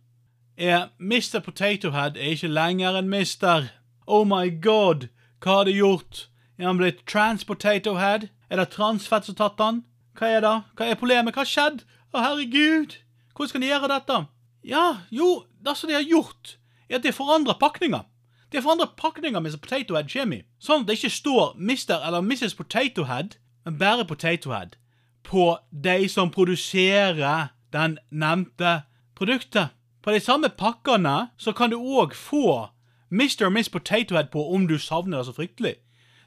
er 0.57 0.89
Mr. 0.99 1.41
Potato 1.45 1.91
Head 1.91 2.17
er 2.17 2.33
ikke 2.35 2.49
lenger 2.49 2.97
en 2.99 3.09
mister. 3.09 3.69
Oh 4.07 4.25
my 4.25 4.49
god, 4.63 5.09
hva 5.43 5.61
har 5.61 5.65
de 5.69 5.77
gjort? 5.77 6.29
Er 6.59 6.71
han 6.71 6.79
blitt 6.81 7.05
trans-potato 7.07 7.97
head? 8.01 8.29
Er 8.49 8.57
det 8.57 8.71
transfett 8.73 9.27
som 9.29 9.37
tatt 9.37 9.61
han? 9.61 9.83
Hva 10.17 10.31
er 10.33 10.41
det? 10.41 10.55
Hva 10.79 10.89
er 10.89 10.99
problemet? 11.01 11.35
Hva 11.35 11.45
har 11.45 11.51
skjedd? 11.51 11.83
Å, 12.15 12.23
herregud! 12.23 12.97
Hvordan 13.37 13.51
skal 13.51 13.65
de 13.65 13.69
gjøre 13.69 13.91
dette? 13.93 14.21
Ja, 14.65 14.87
jo, 15.13 15.45
det 15.61 15.77
som 15.77 15.91
de 15.91 15.99
har 15.99 16.07
gjort, 16.07 16.57
er 16.89 16.99
at 16.99 17.05
de 17.05 17.13
forandrer 17.13 17.59
pakninger. 17.61 18.07
De 18.49 18.57
har 18.57 18.65
forandret 18.65 18.97
pakninger 18.97 19.43
Mr. 19.43 19.61
Potato 19.61 19.99
Head 19.99 20.09
Jimmy, 20.15 20.41
sånn 20.63 20.87
at 20.87 20.89
det 20.89 20.97
ikke 20.97 21.13
står 21.13 21.53
Mr. 21.61 21.99
eller 22.01 22.25
Mrs. 22.25 22.57
Potato 22.57 23.05
Head, 23.11 23.37
men 23.67 23.77
bare 23.83 24.09
Potato 24.09 24.55
Head, 24.55 24.79
på 25.27 25.59
de 25.71 25.99
som 26.09 26.33
produserer 26.33 27.53
den 27.77 27.99
nevnte 28.09 28.87
produktet. 29.19 29.76
På 30.07 30.13
de 30.13 30.21
samme 30.21 30.49
pakkene 30.49 31.33
så 31.37 31.51
kan 31.53 31.73
du 31.73 31.81
òg 31.83 32.13
få 32.15 32.69
Mr. 33.11 33.49
og 33.49 33.53
Miss 33.53 33.69
Potato 33.69 34.15
Head 34.15 34.29
på 34.31 34.45
om 34.55 34.69
du 34.71 34.79
savner 34.79 35.19
det 35.19 35.27
så 35.27 35.33
fryktelig. 35.35 35.73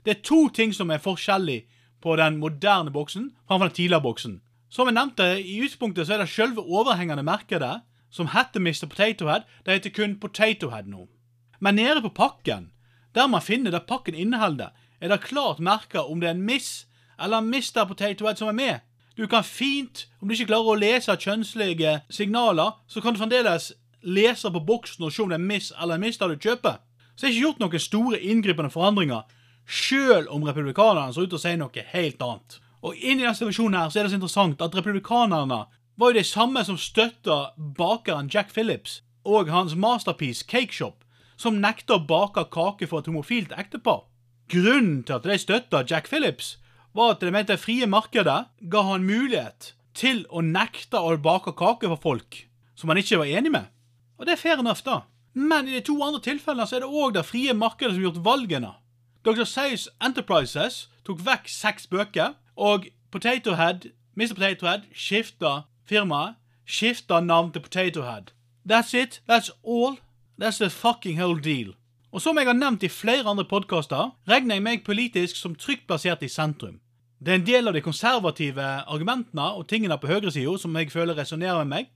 Det 0.04 0.12
er 0.12 0.24
to 0.24 0.50
ting 0.50 0.74
som 0.76 0.92
er 0.92 1.00
forskjellig 1.00 1.62
på 2.04 2.18
den 2.20 2.42
moderne 2.42 2.92
boksen 2.92 3.30
framfor 3.48 3.70
den 3.70 3.76
tidligere 3.78 4.04
boksen. 4.04 4.42
Som 4.70 4.92
jeg 4.92 4.98
nevnte, 4.98 5.28
i 5.40 5.62
utgangspunktet 5.62 6.08
så 6.08 6.14
er 6.18 6.26
det 6.26 6.28
selve 6.30 6.60
overhengende 6.60 7.24
merket 7.24 7.64
som 8.12 8.28
heter 8.36 8.60
Mr. 8.60 8.90
Potato 8.90 9.32
Head. 9.32 9.48
Det 9.64 9.74
heter 9.74 9.96
kun 9.96 10.20
Potato 10.20 10.70
Head 10.76 10.92
nå. 10.92 11.08
Men 11.60 11.76
nede 11.76 12.02
på 12.02 12.10
pakken, 12.10 12.74
der 13.16 13.28
man 13.28 13.42
finner 13.42 13.72
det 13.72 13.88
pakken 13.88 14.16
inneholder, 14.16 14.76
er 15.00 15.08
det 15.08 15.22
klart 15.24 15.60
merka 15.60 16.04
om 16.04 16.20
det 16.20 16.28
er 16.28 16.36
en 16.36 16.44
Miss 16.44 16.86
eller 17.20 17.40
Mr. 17.40 17.88
Potato 17.88 18.28
Head 18.28 18.36
som 18.36 18.52
er 18.52 18.60
med. 18.60 18.80
Du 19.20 19.28
kan 19.28 19.44
fint, 19.44 20.08
om 20.22 20.30
du 20.30 20.34
ikke 20.34 20.48
klarer 20.48 20.72
å 20.72 20.80
lese 20.80 21.12
kjønnslige 21.12 21.98
signaler, 22.08 22.78
så 22.88 23.02
kan 23.04 23.12
du 23.12 23.20
fremdeles 23.20 23.74
lese 24.00 24.48
på 24.48 24.62
boksen 24.64 25.04
og 25.04 25.12
se 25.12 25.26
om 25.26 25.34
det 25.34 25.36
er 25.36 25.44
Miss 25.44 25.74
eller 25.76 26.00
Miss 26.00 26.16
du 26.22 26.38
kjøper. 26.40 26.78
Så 27.18 27.26
det 27.26 27.28
er 27.28 27.34
ikke 27.34 27.44
gjort 27.44 27.60
noen 27.60 27.84
store 27.84 28.20
inngripende 28.24 28.72
forandringer, 28.72 29.26
sjøl 29.68 30.30
om 30.32 30.46
republikanerne 30.48 31.12
ser 31.12 31.28
ut 31.28 31.34
til 31.34 31.40
å 31.42 31.44
si 31.44 31.52
noe 31.60 31.84
helt 31.90 32.24
annet. 32.24 32.56
Og 32.80 32.96
inni 32.96 33.26
denne 33.26 33.36
situasjonen 33.36 33.76
her 33.82 33.92
så 33.92 34.00
er 34.00 34.08
det 34.08 34.14
så 34.14 34.20
interessant 34.22 34.64
at 34.64 34.80
republikanerne 34.80 35.60
var 36.00 36.14
jo 36.14 36.20
de 36.22 36.24
samme 36.24 36.64
som 36.64 36.80
støtta 36.80 37.42
bakeren 37.76 38.32
Jack 38.32 38.56
Phillips 38.56 39.02
og 39.28 39.52
hans 39.52 39.76
masterpiece 39.76 40.48
Cake 40.48 40.72
Shop, 40.72 41.04
som 41.36 41.60
nekta 41.60 42.00
å 42.00 42.06
bake 42.08 42.48
kake 42.56 42.88
for 42.88 43.04
et 43.04 43.12
homofilt 43.12 43.52
ektepar. 43.52 44.06
Grunnen 44.48 45.04
til 45.04 45.20
at 45.20 45.28
de 45.28 45.42
støtta 45.44 45.84
Jack 45.84 46.08
Phillips, 46.08 46.56
var 46.94 47.14
at 47.14 47.22
de 47.22 47.32
mente 47.32 47.54
det 47.54 47.62
frie 47.62 47.88
markedet 47.90 48.40
ga 48.72 48.82
han 48.88 49.06
mulighet 49.06 49.74
til 49.98 50.24
å 50.30 50.42
nekte 50.46 51.00
å 51.00 51.16
bake 51.18 51.54
kake 51.58 51.90
for 51.92 52.02
folk 52.02 52.44
som 52.80 52.92
han 52.92 53.00
ikke 53.02 53.20
var 53.22 53.32
enig 53.40 53.52
med. 53.52 53.68
Og 54.18 54.26
det 54.28 54.36
er 54.36 54.42
fair 54.42 54.60
enough, 54.60 54.84
da. 54.86 55.02
Men 55.34 55.68
i 55.68 55.78
de 55.78 55.82
to 55.86 55.96
andre 56.04 56.22
tilfellene 56.24 56.68
så 56.68 56.78
er 56.78 56.86
det 56.86 56.92
òg 56.92 57.16
det 57.16 57.26
frie 57.28 57.54
markedet 57.54 57.94
som 57.94 58.02
har 58.02 58.10
gjort 58.10 58.26
valgene. 58.26 58.72
Dr. 59.24 59.44
Says 59.44 59.90
Enterprises 60.02 60.88
tok 61.06 61.22
vekk 61.26 61.50
seks 61.52 61.88
bøker, 61.92 62.36
og 62.56 62.88
Potato 63.12 63.56
Head, 63.56 63.92
Mr. 64.16 64.36
Potato 64.36 64.68
Head 64.68 64.88
skifta 64.94 65.64
firmaet, 65.88 66.36
skifta 66.68 67.20
navn 67.24 67.52
til 67.52 67.64
Potato 67.66 68.04
Head. 68.08 68.32
That's 68.66 68.94
it. 68.94 69.22
That's 69.28 69.52
all. 69.64 69.98
That's 70.38 70.60
the 70.60 70.70
fucking 70.70 71.20
whole 71.20 71.40
deal. 71.40 71.74
Og 72.10 72.22
som 72.22 72.38
jeg 72.42 72.48
har 72.50 72.58
nevnt 72.58 72.84
i 72.84 72.90
flere 72.90 73.30
andre 73.30 73.46
podkaster, 73.46 74.16
regner 74.26 74.58
jeg 74.58 74.66
meg 74.66 74.86
politisk 74.86 75.38
som 75.38 75.54
trygt 75.54 75.86
plassert 75.86 76.24
i 76.26 76.30
sentrum. 76.32 76.80
Det 77.22 77.34
er 77.34 77.38
en 77.38 77.46
del 77.46 77.70
av 77.70 77.76
de 77.76 77.84
konservative 77.86 78.66
argumentene 78.90 79.46
og 79.60 79.68
tingene 79.70 79.98
på 80.02 80.10
høyresida 80.10 80.56
som 80.58 80.78
jeg 80.80 80.90
føler 80.90 81.20
resonnerer 81.20 81.62
med 81.62 81.70
meg, 81.76 81.92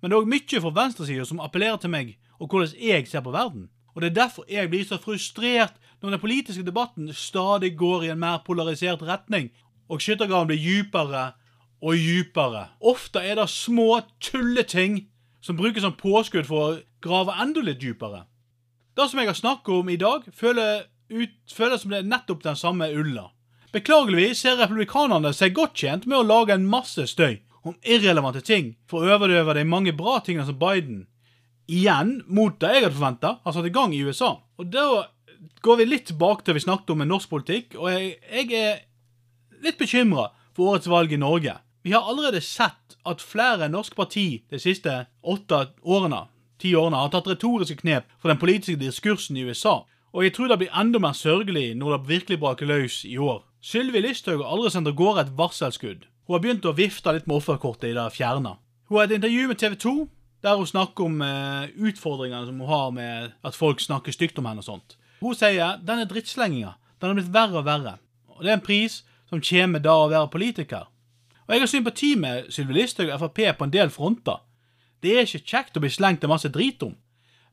men 0.00 0.08
det 0.08 0.16
er 0.16 0.22
òg 0.22 0.30
mye 0.32 0.62
fra 0.64 0.72
venstresida 0.78 1.26
som 1.28 1.42
appellerer 1.44 1.76
til 1.82 1.92
meg 1.92 2.14
og 2.38 2.48
hvordan 2.48 2.72
jeg 2.80 3.08
ser 3.10 3.20
på 3.26 3.34
verden. 3.34 3.68
Og 3.92 4.00
det 4.00 4.10
er 4.10 4.16
derfor 4.22 4.48
jeg 4.48 4.70
blir 4.72 4.86
så 4.88 4.96
frustrert 5.02 5.76
når 6.00 6.16
den 6.16 6.22
politiske 6.22 6.64
debatten 6.64 7.12
stadig 7.12 7.74
går 7.76 8.06
i 8.06 8.12
en 8.14 8.22
mer 8.22 8.40
polarisert 8.46 9.02
retning, 9.04 9.50
og 9.92 10.00
skyttergraven 10.00 10.48
blir 10.48 10.64
dypere 10.64 11.32
og 11.82 12.00
dypere. 12.00 12.70
Ofte 12.80 13.20
er 13.20 13.36
det 13.36 13.50
små 13.52 14.00
tulleting 14.24 15.02
som 15.44 15.60
brukes 15.60 15.84
som 15.84 15.98
påskudd 16.00 16.48
for 16.48 16.64
å 16.64 16.78
grave 17.04 17.36
enda 17.42 17.60
litt 17.66 17.82
dypere. 17.82 18.24
Det 18.96 19.06
som 19.10 19.20
jeg 19.20 19.30
har 19.30 19.38
snakket 19.38 19.74
om 19.74 19.90
i 19.90 19.98
dag, 20.00 20.24
føler, 20.34 20.88
ut, 21.10 21.36
som 21.46 21.92
det 21.92 22.00
er 22.00 22.08
nettopp 22.08 22.42
den 22.42 22.58
samme 22.58 22.90
ulla. 22.94 23.28
Beklageligvis 23.74 24.42
ser 24.42 24.58
republikanerne 24.58 25.30
seg 25.34 25.54
godt 25.54 25.78
tjent 25.78 26.06
med 26.10 26.18
å 26.18 26.26
lage 26.26 26.56
en 26.56 26.66
masse 26.66 27.06
støy 27.06 27.38
om 27.62 27.76
irrelevante 27.84 28.42
ting 28.42 28.74
for 28.90 29.04
å 29.04 29.14
overdøve 29.14 29.54
de 29.54 29.64
mange 29.68 29.94
bra 29.94 30.18
tingene 30.24 30.48
som 30.48 30.58
Biden, 30.58 31.04
igjen 31.70 32.16
mot 32.26 32.56
det 32.58 32.72
jeg 32.74 32.84
hadde 32.86 32.96
forventa, 32.96 33.32
har 33.44 33.54
satt 33.54 33.68
i 33.68 33.74
gang 33.74 33.94
i 33.94 34.02
USA. 34.02 34.32
Og 34.58 34.72
da 34.72 34.86
går 35.62 35.80
vi 35.80 35.86
litt 35.86 36.08
tilbake 36.10 36.44
til 36.44 36.56
vi 36.56 36.64
snakket 36.64 36.94
om 36.94 37.02
med 37.04 37.10
norsk 37.12 37.30
politikk, 37.30 37.76
og 37.78 37.92
jeg, 37.92 38.16
jeg 38.26 38.50
er 38.58 38.80
litt 39.62 39.78
bekymra 39.78 40.30
for 40.56 40.72
årets 40.72 40.90
valg 40.90 41.14
i 41.14 41.20
Norge. 41.20 41.54
Vi 41.86 41.94
har 41.94 42.08
allerede 42.10 42.42
sett 42.44 42.98
at 43.08 43.22
flere 43.24 43.70
norske 43.70 43.96
parti 43.96 44.42
de 44.50 44.60
siste 44.60 45.04
åtte 45.22 45.62
årene 45.86 46.26
ti 46.60 46.74
årene 46.76 47.00
har 47.00 47.10
tatt 47.12 47.28
retoriske 47.30 47.80
knep 47.80 48.08
for 48.20 48.32
den 48.32 48.40
politiske 48.40 48.78
diskursen 48.80 49.38
i 49.40 49.46
USA, 49.48 49.80
og 50.12 50.24
jeg 50.24 50.34
tror 50.34 50.50
det 50.50 50.58
blir 50.62 50.76
enda 50.76 51.00
mer 51.02 51.14
sørgelig 51.16 51.74
når 51.78 51.96
det 51.96 52.08
virkelig 52.08 52.40
braker 52.42 52.70
løs 52.70 53.02
i 53.06 53.16
år. 53.18 53.44
Sylvi 53.60 54.00
Listhaug 54.00 54.40
har 54.42 54.54
aldri 54.54 54.72
sendt 54.72 54.88
av 54.88 54.96
gårde 54.98 55.26
et 55.26 55.34
varselskudd. 55.38 56.06
Hun 56.26 56.34
har 56.34 56.42
begynt 56.42 56.66
å 56.66 56.76
vifte 56.76 57.12
litt 57.14 57.28
med 57.28 57.40
offerkortet 57.40 57.90
i 57.90 57.96
det 57.96 58.06
fjerne. 58.14 58.56
Hun 58.88 58.98
har 58.98 59.06
et 59.06 59.18
intervju 59.18 59.46
med 59.50 59.60
TV 59.60 59.76
2 59.76 59.94
der 60.40 60.56
hun 60.56 60.66
snakker 60.66 61.04
om 61.04 61.20
eh, 61.22 61.68
utfordringene 61.76 62.46
som 62.48 62.60
hun 62.62 62.70
har 62.70 62.90
med 62.96 63.32
at 63.44 63.56
folk 63.56 63.80
snakker 63.80 64.14
stygt 64.14 64.38
om 64.40 64.48
henne 64.48 64.64
og 64.64 64.68
sånt. 64.68 64.96
Hun 65.20 65.36
sier 65.36 65.80
denne 65.84 66.08
drittslenginga 66.08 66.76
den 67.00 67.08
har 67.08 67.16
blitt 67.16 67.32
verre 67.32 67.60
og 67.60 67.64
verre, 67.64 67.94
og 68.28 68.42
det 68.44 68.50
er 68.50 68.58
en 68.58 68.64
pris 68.64 69.00
som 69.30 69.40
kommer 69.40 69.80
da 69.80 69.94
å 70.02 70.08
være 70.10 70.32
politiker. 70.32 70.88
Og 71.46 71.54
Jeg 71.54 71.62
har 71.62 71.70
sympati 71.70 72.10
med 72.16 72.50
Sylvi 72.52 72.76
Listhaug 72.76 73.08
og 73.10 73.20
Frp 73.24 73.40
på 73.58 73.66
en 73.66 73.72
del 73.72 73.90
fronter. 73.90 74.40
Det 75.00 75.16
er 75.16 75.26
ikke 75.26 75.46
kjekt 75.52 75.76
å 75.76 75.82
bli 75.82 75.90
slengt 75.92 76.24
en 76.24 76.32
masse 76.32 76.50
drit 76.52 76.82
om, 76.84 76.94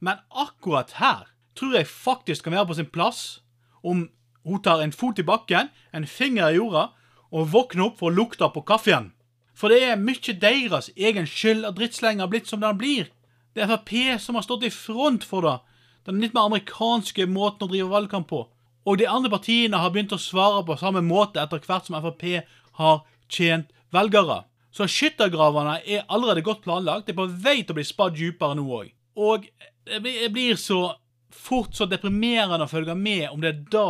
men 0.03 0.19
akkurat 0.29 0.97
her 0.99 1.27
tror 1.57 1.77
jeg 1.77 1.89
faktisk 1.89 2.45
kan 2.45 2.53
være 2.53 2.69
på 2.69 2.77
sin 2.77 2.89
plass 2.91 3.41
om 3.83 4.07
hun 4.47 4.61
tar 4.63 4.81
en 4.83 4.93
fot 4.95 5.19
i 5.19 5.25
bakken, 5.27 5.69
en 5.93 6.07
finger 6.07 6.51
i 6.51 6.57
jorda, 6.59 6.89
og 7.31 7.51
våkner 7.51 7.89
opp 7.89 7.97
for 7.99 8.11
å 8.11 8.15
lukte 8.15 8.47
på 8.53 8.63
kaffen. 8.67 9.11
For 9.57 9.73
det 9.73 9.81
er 9.83 9.99
mye 9.99 10.35
deres 10.39 10.91
egen 10.95 11.27
skyld 11.27 11.65
at 11.65 11.75
drittslengen 11.79 12.23
har 12.23 12.31
blitt 12.31 12.47
som 12.47 12.61
den 12.61 12.77
blir. 12.77 13.09
Det 13.55 13.65
er 13.65 13.71
Frp 13.73 14.21
som 14.21 14.37
har 14.37 14.45
stått 14.45 14.67
i 14.67 14.71
front 14.71 15.25
for 15.25 15.41
det. 15.41 15.57
Den 16.05 16.21
litt 16.21 16.35
mer 16.37 16.47
amerikanske 16.47 17.25
måten 17.27 17.65
å 17.65 17.71
drive 17.71 17.89
valgkamp 17.89 18.29
på. 18.29 18.43
Og 18.87 18.99
de 19.01 19.07
andre 19.09 19.31
partiene 19.33 19.81
har 19.81 19.91
begynt 19.91 20.13
å 20.15 20.21
svare 20.21 20.61
på 20.63 20.77
samme 20.79 21.01
måte 21.03 21.41
etter 21.41 21.59
hvert 21.65 21.89
som 21.89 21.97
Frp 21.97 22.45
har 22.79 23.01
tjent 23.27 23.73
velgere. 23.91 24.45
Så 24.77 24.85
skyttergravene 24.91 25.79
er 25.89 26.05
allerede 26.13 26.43
godt 26.45 26.61
planlagt. 26.65 27.07
Det 27.07 27.15
er 27.15 27.21
på 27.21 27.31
vei 27.41 27.61
til 27.63 27.73
å 27.73 27.77
bli 27.79 27.85
spadd 27.87 28.17
dypere 28.17 28.57
nå 28.59 28.65
òg. 28.79 28.91
Og 29.17 29.47
det 29.87 30.29
blir 30.35 30.59
så 30.61 30.91
fort 31.33 31.73
så 31.77 31.87
deprimerende 31.89 32.67
å 32.67 32.69
følge 32.69 32.93
med 32.97 33.25
om 33.31 33.41
det 33.41 33.53
er 33.53 33.63
da 33.73 33.89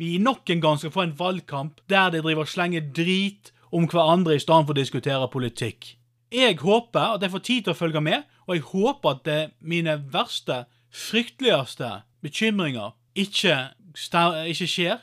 vi 0.00 0.16
nok 0.20 0.48
en 0.52 0.62
gang 0.62 0.80
skal 0.80 0.92
få 0.92 1.04
en 1.06 1.14
valgkamp 1.18 1.80
der 1.88 2.10
de 2.12 2.22
driver 2.24 2.44
og 2.44 2.52
slenger 2.52 2.88
drit 2.96 3.52
om 3.72 3.86
hverandre 3.88 4.36
i 4.36 4.40
stedet 4.42 4.66
for 4.68 4.74
å 4.74 4.78
diskutere 4.78 5.28
politikk. 5.32 5.94
Jeg 6.32 6.58
håper 6.60 7.16
at 7.16 7.24
jeg 7.24 7.32
får 7.32 7.44
tid 7.46 7.64
til 7.64 7.72
å 7.72 7.78
følge 7.78 8.02
med, 8.02 8.24
og 8.46 8.56
jeg 8.56 8.66
håper 8.72 9.14
at 9.14 9.24
det, 9.28 9.40
mine 9.60 9.96
verste, 10.12 10.64
frykteligste 10.92 12.02
bekymringer 12.24 12.94
ikke, 13.16 13.56
ikke 13.94 14.68
skjer, 14.68 15.00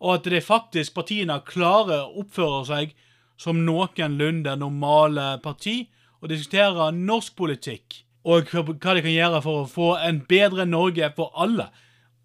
og 0.00 0.18
at 0.18 0.30
det 0.32 0.44
faktisk 0.46 0.94
partiene 0.96 1.36
klarer 1.44 2.06
å 2.06 2.22
oppføre 2.22 2.62
seg 2.68 2.94
som 3.40 3.62
noenlunde 3.64 4.52
normale 4.60 5.32
parti 5.44 5.82
og 6.20 6.28
diskutere 6.28 6.90
norsk 6.92 7.36
politikk 7.38 8.02
og 8.28 8.50
hva 8.52 8.94
de 8.94 9.04
kan 9.04 9.14
gjøre 9.14 9.40
for 9.44 9.62
å 9.62 9.70
få 9.70 9.94
en 10.04 10.20
bedre 10.28 10.66
Norge 10.68 11.08
for 11.16 11.32
alle 11.40 11.70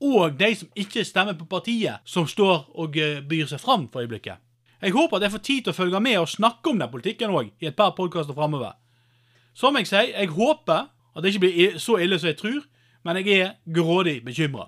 og 0.04 0.36
de 0.40 0.50
som 0.60 0.72
ikke 0.76 1.06
stemmer 1.08 1.38
på 1.40 1.48
partiet 1.48 2.04
som 2.10 2.28
står 2.28 2.66
og 2.76 2.98
eh, 3.00 3.22
byr 3.24 3.48
seg 3.48 3.62
fram 3.64 3.88
for 3.92 4.04
øyeblikket. 4.04 4.42
Jeg 4.82 4.92
håper 4.92 5.18
at 5.18 5.24
jeg 5.24 5.32
får 5.32 5.44
tid 5.48 5.62
til 5.64 5.72
å 5.72 5.78
følge 5.78 6.02
med 6.04 6.18
og 6.20 6.30
snakke 6.30 6.70
om 6.70 6.82
den 6.82 6.92
politikken 6.92 7.32
òg 7.32 7.54
i 7.64 7.70
et 7.70 7.78
par 7.78 7.96
podkaster 7.96 8.36
framover. 8.36 8.76
Som 9.56 9.78
jeg 9.80 9.88
sier, 9.88 10.12
jeg 10.12 10.34
håper 10.36 10.90
at 11.16 11.24
det 11.24 11.32
ikke 11.32 11.46
blir 11.46 11.78
så 11.80 11.96
ille 12.04 12.20
som 12.20 12.28
jeg 12.28 12.40
tror, 12.42 12.60
men 13.08 13.22
jeg 13.22 13.40
er 13.40 13.54
grådig 13.72 14.20
bekymra. 14.26 14.68